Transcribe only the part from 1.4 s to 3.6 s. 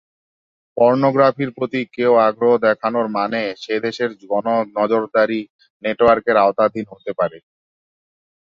প্রতি কেও আগ্রহ দেখানোর মানে